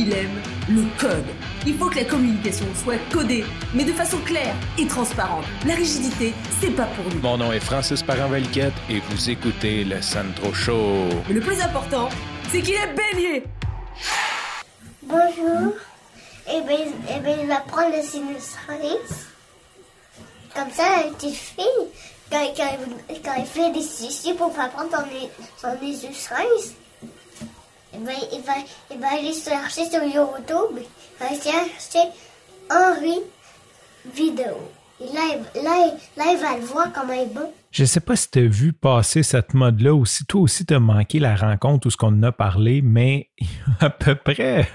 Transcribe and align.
il 0.00 0.12
aime 0.14 0.40
le 0.68 0.84
code. 0.98 1.26
Il 1.66 1.76
faut 1.76 1.90
que 1.90 1.96
la 1.96 2.04
communication 2.04 2.64
soit 2.82 2.98
codée, 3.12 3.44
mais 3.74 3.84
de 3.84 3.92
façon 3.92 4.18
claire 4.24 4.54
et 4.78 4.86
transparente. 4.86 5.44
La 5.66 5.74
rigidité, 5.74 6.32
c'est 6.60 6.70
pas 6.70 6.86
pour 6.86 7.04
nous. 7.12 7.20
Mon 7.20 7.36
nom 7.36 7.52
est 7.52 7.60
Francis 7.60 8.02
Parent-Valquette 8.02 8.72
et 8.88 9.00
vous 9.00 9.30
écoutez 9.30 9.84
le 9.84 10.00
Sandro 10.00 10.54
Show. 10.54 11.08
Mais 11.28 11.34
le 11.34 11.40
plus 11.40 11.60
important, 11.60 12.08
c'est 12.50 12.62
qu'il 12.62 12.74
est 12.74 12.94
bélier. 12.94 13.44
Bonjour. 15.02 15.74
Et 16.48 16.62
bien, 16.62 16.78
eh 17.14 17.20
ben, 17.20 17.38
il 17.42 17.48
va 17.48 17.60
prendre 17.60 17.94
le 17.94 18.02
sinus 18.02 18.56
Comme 20.54 20.70
ça, 20.72 20.82
la 20.96 21.12
petite 21.12 21.34
fille, 21.34 21.64
quand, 22.32 22.46
quand, 22.56 22.76
quand 23.22 23.32
elle 23.36 23.44
fait 23.44 23.70
des 23.72 23.82
sissi 23.82 24.32
pour 24.32 24.52
pas 24.54 24.68
prendre 24.68 24.90
son, 24.90 25.68
son 25.68 25.78
sinus 25.78 26.74
il 28.00 28.40
va, 28.42 28.52
il, 28.90 28.98
va, 28.98 29.08
aller 29.12 29.32
chercher 29.32 29.90
sur 29.90 30.02
YouTube, 30.02 30.78
il 30.78 31.18
va 31.18 31.28
chercher 31.28 32.08
Henri 32.70 33.20
vidéo. 34.14 34.56
Là, 35.00 36.32
il 36.32 36.38
va 36.38 36.58
le 36.58 36.64
voir 36.64 36.92
comment 36.92 37.12
il 37.12 37.32
va. 37.32 37.48
Je 37.70 37.84
sais 37.84 38.00
pas 38.00 38.16
si 38.16 38.30
tu 38.30 38.40
as 38.40 38.48
vu 38.48 38.72
passer 38.72 39.22
cette 39.22 39.54
mode-là 39.54 39.94
ou 39.94 40.04
si 40.04 40.24
toi 40.26 40.40
aussi 40.42 40.66
tu 40.66 40.74
as 40.74 40.80
manqué 40.80 41.20
la 41.20 41.36
rencontre 41.36 41.86
ou 41.86 41.90
ce 41.90 41.96
qu'on 41.96 42.08
en 42.08 42.22
a 42.24 42.32
parlé, 42.32 42.82
mais 42.82 43.30
à 43.80 43.90
peu 43.90 44.14
près 44.14 44.68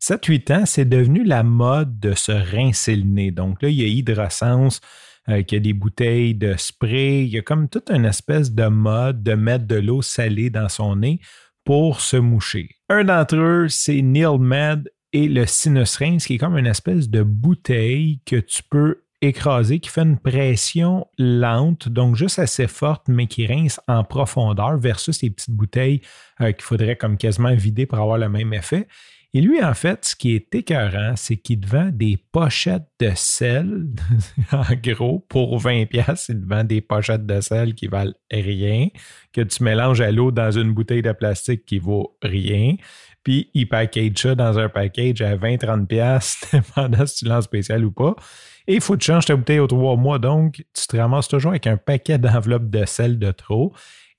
7-8 0.00 0.52
ans, 0.52 0.66
c'est 0.66 0.84
devenu 0.84 1.24
la 1.24 1.42
mode 1.42 1.98
de 1.98 2.14
se 2.14 2.32
rincer 2.32 2.96
le 2.96 3.04
nez. 3.04 3.30
Donc 3.30 3.62
là, 3.62 3.70
il 3.70 3.80
y 3.80 3.84
a 3.84 3.86
Hydrosense 3.86 4.80
euh, 5.28 5.42
qui 5.42 5.56
a 5.56 5.60
des 5.60 5.72
bouteilles 5.72 6.34
de 6.34 6.54
spray. 6.58 7.24
Il 7.24 7.28
y 7.28 7.38
a 7.38 7.42
comme 7.42 7.68
toute 7.68 7.90
une 7.90 8.04
espèce 8.04 8.52
de 8.52 8.66
mode 8.66 9.22
de 9.22 9.34
mettre 9.34 9.66
de 9.66 9.76
l'eau 9.76 10.02
salée 10.02 10.50
dans 10.50 10.68
son 10.68 10.96
nez 10.96 11.20
pour 11.64 12.00
se 12.00 12.16
moucher. 12.16 12.76
Un 12.88 13.04
d'entre 13.04 13.36
eux, 13.36 13.68
c'est 13.68 14.02
Neil 14.02 14.38
Med 14.38 14.90
et 15.12 15.28
le 15.28 15.46
Sinus 15.46 15.98
qui 16.26 16.34
est 16.34 16.38
comme 16.38 16.56
une 16.56 16.66
espèce 16.66 17.08
de 17.08 17.22
bouteille 17.22 18.20
que 18.24 18.36
tu 18.36 18.62
peux 18.62 19.02
écraser, 19.20 19.78
qui 19.78 19.88
fait 19.88 20.02
une 20.02 20.18
pression 20.18 21.06
lente, 21.16 21.88
donc 21.88 22.16
juste 22.16 22.38
assez 22.38 22.66
forte, 22.66 23.04
mais 23.06 23.28
qui 23.28 23.46
rince 23.46 23.80
en 23.86 24.02
profondeur, 24.02 24.76
versus 24.78 25.22
les 25.22 25.30
petites 25.30 25.54
bouteilles 25.54 26.00
euh, 26.40 26.50
qu'il 26.50 26.64
faudrait 26.64 26.96
comme 26.96 27.16
quasiment 27.16 27.54
vider 27.54 27.86
pour 27.86 27.98
avoir 27.98 28.18
le 28.18 28.28
même 28.28 28.52
effet. 28.52 28.88
Et 29.34 29.40
lui, 29.40 29.62
en 29.64 29.72
fait, 29.72 30.04
ce 30.04 30.14
qui 30.14 30.34
est 30.34 30.54
écœurant, 30.54 31.14
c'est 31.16 31.38
qu'il 31.38 31.60
te 31.60 31.66
vend 31.66 31.88
des 31.90 32.18
pochettes 32.32 32.88
de 33.00 33.12
sel, 33.14 33.86
en 34.52 34.74
gros, 34.82 35.20
pour 35.20 35.58
20 35.58 35.86
pièces, 35.86 36.26
il 36.28 36.42
te 36.42 36.46
vend 36.46 36.64
des 36.64 36.82
pochettes 36.82 37.24
de 37.24 37.40
sel 37.40 37.74
qui 37.74 37.86
valent 37.86 38.12
rien, 38.30 38.88
que 39.32 39.40
tu 39.40 39.64
mélanges 39.64 40.02
à 40.02 40.10
l'eau 40.10 40.32
dans 40.32 40.50
une 40.50 40.74
bouteille 40.74 41.00
de 41.00 41.12
plastique 41.12 41.64
qui 41.64 41.78
vaut 41.78 42.18
rien, 42.22 42.76
puis 43.24 43.50
il 43.54 43.68
package 43.68 44.18
ça 44.18 44.34
dans 44.34 44.58
un 44.58 44.68
package 44.68 45.22
à 45.22 45.34
20-30 45.34 45.86
pièces, 45.86 46.38
dépendant 46.52 47.06
si 47.06 47.24
tu 47.24 47.24
lances 47.24 47.44
spécial 47.44 47.86
ou 47.86 47.90
pas. 47.90 48.14
Et 48.66 48.74
il 48.74 48.80
faut 48.82 48.94
que 48.94 48.98
tu 48.98 49.06
changes 49.06 49.24
ta 49.24 49.34
bouteille 49.34 49.60
aux 49.60 49.66
trois 49.66 49.96
mois, 49.96 50.18
donc 50.18 50.62
tu 50.74 50.86
te 50.86 50.96
ramasses 50.96 51.28
toujours 51.28 51.52
avec 51.52 51.66
un 51.66 51.78
paquet 51.78 52.18
d'enveloppes 52.18 52.68
de 52.68 52.84
sel 52.84 53.18
de 53.18 53.30
trop 53.30 53.72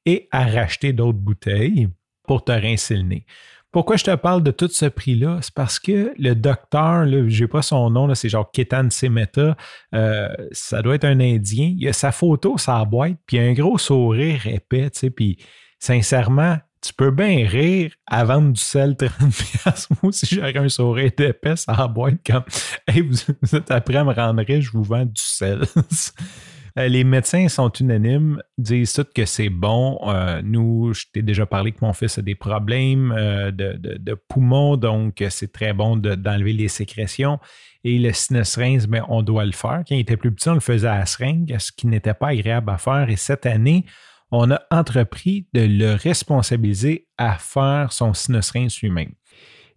et 0.07 0.27
à 0.31 0.45
racheter 0.45 0.91
d'autres 0.91 1.19
bouteilles 1.19 1.87
pour 2.23 2.43
te 2.43 2.51
rincer 2.51 2.95
le 2.95 3.03
nez. 3.03 3.25
Pourquoi 3.73 3.95
je 3.95 4.03
te 4.03 4.15
parle 4.15 4.43
de 4.43 4.51
tout 4.51 4.67
ce 4.67 4.85
prix-là? 4.85 5.39
C'est 5.41 5.53
parce 5.53 5.79
que 5.79 6.13
le 6.19 6.35
docteur, 6.35 7.07
je 7.07 7.41
n'ai 7.41 7.47
pas 7.47 7.63
son 7.63 7.89
nom, 7.89 8.13
c'est 8.13 8.29
genre 8.29 8.51
Ketan 8.51 8.91
Semeta, 8.91 9.57
euh, 9.95 10.29
ça 10.51 10.83
doit 10.83 10.93
être 10.93 11.05
un 11.05 11.19
Indien. 11.19 11.73
Il 11.75 11.87
a 11.87 11.93
sa 11.93 12.11
photo, 12.11 12.59
sa 12.59 12.85
boîte, 12.85 13.15
puis 13.25 13.39
un 13.39 13.53
gros 13.53 13.79
sourire 13.79 14.45
épais, 14.45 14.91
tu 14.91 14.99
sais, 14.99 15.09
puis 15.09 15.39
sincèrement, 15.79 16.59
tu 16.81 16.93
peux 16.93 17.09
bien 17.09 17.47
rire 17.47 17.91
à 18.05 18.23
vendre 18.25 18.53
du 18.53 18.61
sel 18.61 18.95
30 18.95 19.11
Moi 19.89 19.97
aussi, 20.03 20.27
j'aurais 20.27 20.55
un 20.55 20.69
sourire 20.69 21.11
épais, 21.17 21.55
ça 21.55 21.87
boîte 21.87 22.19
comme 22.23 22.43
Hey, 22.87 23.01
vous, 23.01 23.55
êtes 23.55 23.71
après 23.71 23.95
à 23.95 24.03
me 24.03 24.13
rendre 24.13 24.43
riche, 24.43 24.65
je 24.65 24.71
vous 24.71 24.83
vends 24.83 25.05
du 25.05 25.13
sel. 25.15 25.63
Euh, 26.79 26.87
les 26.87 27.03
médecins 27.03 27.47
sont 27.49 27.69
unanimes, 27.69 28.41
disent 28.57 28.93
tous 28.93 29.05
que 29.13 29.25
c'est 29.25 29.49
bon. 29.49 29.99
Euh, 30.07 30.41
nous, 30.43 30.93
je 30.93 31.05
t'ai 31.13 31.21
déjà 31.21 31.45
parlé 31.45 31.71
que 31.71 31.77
mon 31.81 31.93
fils 31.93 32.17
a 32.17 32.21
des 32.23 32.33
problèmes 32.33 33.13
euh, 33.15 33.51
de, 33.51 34.15
poumons, 34.27 34.75
donc 34.75 35.23
c'est 35.29 35.51
très 35.51 35.73
bon 35.73 35.97
d'enlever 35.97 36.53
les 36.53 36.67
sécrétions. 36.67 37.39
Et 37.83 37.99
le 37.99 38.11
sinus 38.11 38.87
ben, 38.87 39.05
on 39.07 39.21
doit 39.21 39.45
le 39.45 39.51
faire. 39.51 39.83
Quand 39.87 39.95
il 39.95 39.99
était 39.99 40.17
plus 40.17 40.31
petit, 40.31 40.49
on 40.49 40.55
le 40.55 40.59
faisait 40.59 40.87
à 40.87 40.99
la 40.99 41.05
seringue, 41.05 41.55
ce 41.59 41.71
qui 41.71 41.85
n'était 41.85 42.13
pas 42.13 42.29
agréable 42.29 42.71
à 42.71 42.77
faire. 42.77 43.07
Et 43.09 43.17
cette 43.17 43.45
année, 43.45 43.85
on 44.31 44.49
a 44.49 44.61
entrepris 44.71 45.47
de 45.53 45.61
le 45.61 45.93
responsabiliser 45.93 47.07
à 47.17 47.37
faire 47.37 47.91
son 47.91 48.13
sinus 48.15 48.81
lui-même. 48.81 49.11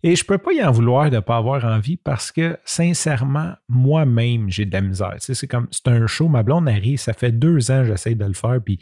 Et 0.06 0.14
je 0.14 0.22
ne 0.22 0.26
peux 0.28 0.38
pas 0.38 0.52
y 0.52 0.62
en 0.62 0.70
vouloir 0.70 1.10
de 1.10 1.16
ne 1.16 1.20
pas 1.20 1.36
avoir 1.36 1.64
envie 1.64 1.96
parce 1.96 2.30
que, 2.30 2.56
sincèrement, 2.64 3.54
moi-même, 3.68 4.48
j'ai 4.48 4.64
de 4.64 4.72
la 4.72 4.80
misère. 4.80 5.16
c'est 5.18 5.48
comme, 5.48 5.66
c'est 5.72 5.88
un 5.88 6.06
show, 6.06 6.28
ma 6.28 6.44
blonde 6.44 6.68
arrive, 6.68 7.00
ça 7.00 7.12
fait 7.12 7.32
deux 7.32 7.72
ans 7.72 7.80
que 7.80 7.88
j'essaie 7.88 8.14
de 8.14 8.24
le 8.24 8.32
faire, 8.32 8.60
puis 8.64 8.78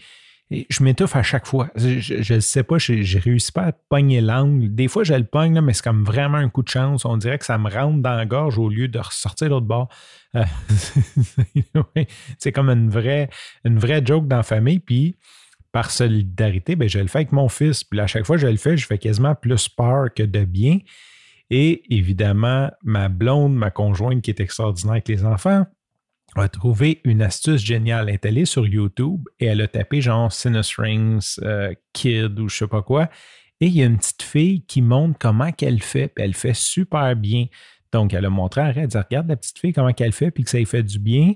je 0.51 0.85
m'étouffe 0.85 1.17
à 1.17 1.23
chaque 1.23 1.47
fois. 1.47 1.71
Je 1.77 2.35
ne 2.35 2.41
sais 2.41 2.63
pas, 2.63 2.77
je 2.77 2.93
ne 2.93 3.23
réussis 3.23 3.53
pas 3.53 3.69
à 3.69 3.73
pogner 3.73 4.21
l'angle. 4.21 4.75
Des 4.75 4.87
fois, 4.87 5.03
je 5.03 5.15
le 5.15 5.25
pogne, 5.25 5.59
mais 5.63 5.73
c'est 5.73 5.83
comme 5.83 6.05
vraiment 6.05 6.37
un 6.37 6.51
coup 6.51 6.63
de 6.63 6.69
chance. 6.69 7.07
On 7.07 7.17
dirait 7.17 7.39
que 7.39 7.47
ça 7.47 7.57
me 7.57 7.71
rentre 7.71 8.03
dans 8.03 8.15
la 8.15 8.27
gorge 8.27 8.59
au 8.59 8.69
lieu 8.69 8.89
de 8.89 8.99
ressortir 8.99 9.49
l'autre 9.49 9.65
bord. 9.65 9.89
Euh, 10.37 10.45
c'est 12.39 12.53
comme 12.53 12.69
une 12.69 12.91
vraie, 12.91 13.31
une 13.65 13.79
vraie 13.79 14.03
joke 14.05 14.29
dans 14.29 14.37
la 14.37 14.43
famille. 14.43 14.79
Puis, 14.79 15.17
par 15.75 15.91
solidarité, 15.91 16.77
ben, 16.77 16.89
je 16.89 17.01
le 17.01 17.09
fais 17.09 17.19
avec 17.19 17.33
mon 17.33 17.49
fils. 17.49 17.83
Puis 17.83 17.99
à 17.99 18.07
chaque 18.07 18.25
fois 18.25 18.37
que 18.37 18.43
je 18.43 18.47
le 18.47 18.57
fais, 18.59 18.77
je 18.77 18.87
fais 18.87 18.97
quasiment 18.97 19.35
plus 19.35 19.69
peur 19.69 20.15
que 20.15 20.23
de 20.23 20.45
bien. 20.45 20.79
Et 21.51 21.83
évidemment, 21.93 22.71
ma 22.85 23.09
blonde, 23.09 23.57
ma 23.57 23.73
conjointe 23.73 24.23
qui 24.23 24.31
est 24.31 24.39
extraordinaire 24.39 24.93
avec 24.93 25.09
les 25.09 25.25
enfants, 25.25 25.67
a 26.37 26.49
trouvé 26.49 27.01
une 27.03 27.23
astuce 27.23 27.61
géniale. 27.61 28.17
Elle 28.23 28.39
est 28.39 28.45
sur 28.45 28.69
YouTube 28.69 29.25
et 29.41 29.47
elle 29.47 29.61
a 29.63 29.67
tapé 29.67 30.01
genre 30.01 30.33
Sinus 30.33 30.77
Rings 30.79 31.41
euh, 31.43 31.75
Kid 31.93 32.39
ou 32.39 32.49
je 32.49 32.57
sais 32.57 32.69
pas 32.69 32.83
quoi. 32.83 33.11
Et 33.61 33.67
il 33.67 33.75
y 33.75 33.83
a 33.83 33.87
une 33.87 33.99
petite 33.99 34.23
fille 34.23 34.65
qui 34.67 34.81
montre 34.81 35.19
comment 35.19 35.51
qu'elle 35.51 35.83
fait. 35.83 36.07
Puis 36.07 36.25
elle 36.25 36.35
fait 36.35 36.55
super 36.55 37.17
bien. 37.17 37.47
Donc, 37.91 38.15
elle 38.15 38.27
a 38.27 38.31
montré 38.31 38.61
à 38.61 38.71
elle, 38.71 38.87
dit 38.87 38.97
Regarde 38.97 39.27
la 39.27 39.37
petite 39.37 39.59
fille, 39.59 39.73
comment 39.73 39.93
qu'elle 39.93 40.13
fait, 40.13 40.31
puis 40.31 40.45
que 40.45 40.51
ça 40.51 40.59
lui 40.59 40.67
fait 40.67 40.85
du 40.85 41.01
bien. 41.01 41.33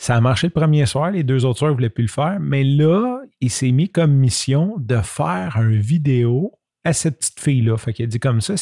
Ça 0.00 0.16
a 0.16 0.20
marché 0.22 0.46
le 0.46 0.52
premier 0.54 0.86
soir, 0.86 1.10
les 1.10 1.22
deux 1.22 1.44
autres 1.44 1.58
soirs 1.58 1.72
ne 1.72 1.76
voulaient 1.76 1.90
plus 1.90 2.04
le 2.04 2.08
faire, 2.08 2.38
mais 2.40 2.64
là, 2.64 3.20
il 3.40 3.50
s'est 3.50 3.70
mis 3.70 3.88
comme 3.88 4.12
mission 4.12 4.76
de 4.78 4.98
faire 4.98 5.56
une 5.60 5.80
vidéo 5.80 6.52
à 6.84 6.92
cette 6.92 7.18
petite 7.18 7.40
fille-là. 7.40 7.76
Fait 7.76 7.92
qu'il 7.92 8.04
a 8.04 8.08
dit 8.08 8.20
comme 8.20 8.40
ça, 8.40 8.54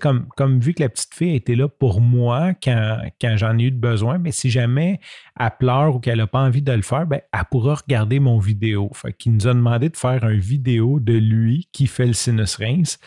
comme, 0.00 0.26
comme 0.36 0.60
vu 0.60 0.74
que 0.74 0.82
la 0.82 0.88
petite 0.88 1.14
fille 1.14 1.34
était 1.34 1.54
là 1.54 1.68
pour 1.68 2.00
moi 2.00 2.54
quand, 2.62 2.98
quand 3.20 3.36
j'en 3.36 3.58
ai 3.58 3.64
eu 3.64 3.70
besoin, 3.70 4.18
mais 4.18 4.32
si 4.32 4.50
jamais 4.50 5.00
elle 5.38 5.50
pleure 5.58 5.96
ou 5.96 6.00
qu'elle 6.00 6.18
n'a 6.18 6.26
pas 6.26 6.40
envie 6.40 6.62
de 6.62 6.72
le 6.72 6.82
faire, 6.82 7.06
ben, 7.06 7.20
elle 7.32 7.44
pourra 7.50 7.74
regarder 7.74 8.18
mon 8.20 8.38
vidéo. 8.38 8.90
Fait 8.94 9.12
qu'il 9.12 9.32
nous 9.32 9.46
a 9.46 9.54
demandé 9.54 9.88
de 9.88 9.96
faire 9.96 10.24
une 10.24 10.40
vidéo 10.40 11.00
de 11.00 11.14
lui 11.14 11.68
qui 11.72 11.86
fait 11.86 12.06
le 12.06 12.14
sinus 12.14 12.56
rinse. 12.56 12.98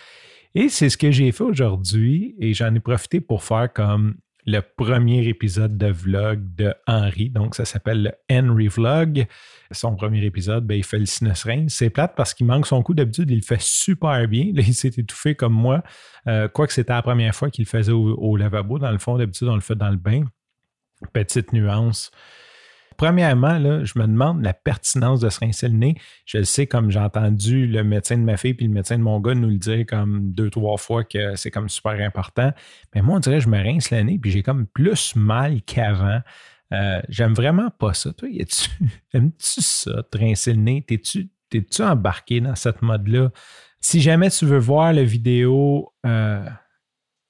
Et 0.55 0.69
c'est 0.69 0.89
ce 0.89 0.97
que 0.97 1.11
j'ai 1.11 1.31
fait 1.31 1.43
aujourd'hui 1.43 2.35
et 2.39 2.53
j'en 2.53 2.73
ai 2.73 2.79
profité 2.79 3.21
pour 3.21 3.43
faire 3.43 3.71
comme 3.71 4.15
le 4.49 4.61
premier 4.61 5.27
épisode 5.27 5.77
de 5.77 5.87
vlog 5.87 6.55
de 6.55 6.73
Henry. 6.87 7.29
Donc, 7.29 7.55
ça 7.55 7.65
s'appelle 7.65 8.03
le 8.03 8.11
Henry 8.31 8.67
Vlog. 8.67 9.27
Son 9.71 9.95
premier 9.95 10.25
épisode, 10.25 10.65
ben, 10.65 10.75
il 10.75 10.83
fait 10.83 10.97
le 10.97 11.05
sinus 11.05 11.45
C'est 11.67 11.89
plate 11.89 12.13
parce 12.15 12.33
qu'il 12.33 12.47
manque 12.47 12.65
son 12.65 12.81
coup. 12.81 12.93
D'habitude, 12.95 13.29
il 13.29 13.37
le 13.37 13.41
fait 13.43 13.61
super 13.61 14.27
bien. 14.27 14.45
Il 14.55 14.73
s'est 14.73 14.91
étouffé 14.97 15.35
comme 15.35 15.53
moi. 15.53 15.83
Euh, 16.27 16.47
quoique 16.47 16.73
c'était 16.73 16.93
la 16.93 17.01
première 17.01 17.35
fois 17.35 17.49
qu'il 17.49 17.63
le 17.65 17.69
faisait 17.69 17.91
au, 17.91 18.15
au, 18.15 18.37
lavabo. 18.37 18.79
Dans 18.79 18.91
le 18.91 18.97
fond, 18.97 19.17
d'habitude, 19.17 19.47
on 19.47 19.55
le 19.55 19.61
fait 19.61 19.75
dans 19.75 19.89
le 19.89 19.97
bain. 19.97 20.23
Petite 21.13 21.53
nuance 21.53 22.11
premièrement, 22.99 23.57
là, 23.57 23.85
je 23.85 23.97
me 23.97 24.05
demande 24.05 24.43
la 24.43 24.53
pertinence 24.53 25.21
de 25.21 25.29
se 25.29 25.39
rincer 25.39 25.69
le 25.69 25.75
nez. 25.75 25.95
Je 26.25 26.39
le 26.39 26.43
sais, 26.43 26.67
comme 26.67 26.91
j'ai 26.91 26.99
entendu 26.99 27.65
le 27.65 27.81
médecin 27.81 28.17
de 28.17 28.23
ma 28.23 28.35
fille 28.35 28.53
puis 28.53 28.67
le 28.67 28.73
médecin 28.73 28.97
de 28.97 29.03
mon 29.03 29.21
gars 29.21 29.33
nous 29.33 29.47
le 29.47 29.57
dire 29.57 29.85
comme 29.85 30.33
deux, 30.33 30.49
trois 30.49 30.75
fois 30.75 31.05
que 31.05 31.37
c'est 31.37 31.49
comme 31.49 31.69
super 31.69 31.93
important. 31.93 32.51
Mais 32.93 33.01
moi, 33.01 33.15
on 33.15 33.19
dirait 33.19 33.37
que 33.37 33.45
je 33.45 33.49
me 33.49 33.57
rince 33.57 33.89
le 33.91 34.01
nez 34.01 34.19
puis 34.19 34.31
j'ai 34.31 34.43
comme 34.43 34.67
plus 34.67 35.15
mal 35.15 35.61
qu'avant. 35.61 36.19
Euh, 36.73 37.01
j'aime 37.07 37.33
vraiment 37.33 37.69
pas 37.69 37.93
ça. 37.93 38.11
Toi, 38.11 38.27
aimes-tu 39.13 39.61
ça, 39.61 40.03
te 40.11 40.17
rincer 40.17 40.51
le 40.51 40.59
nez? 40.59 40.83
T'es-tu 40.85 41.29
T'es-tu 41.49 41.81
embarqué 41.81 42.41
dans 42.41 42.53
cette 42.53 42.83
mode-là? 42.83 43.31
Si 43.81 44.01
jamais 44.01 44.29
tu 44.29 44.45
veux 44.45 44.59
voir 44.59 44.93
la 44.93 45.03
vidéo, 45.03 45.93
euh, 46.05 46.45